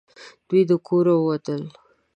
[0.47, 1.61] دوی د کوره ووتل.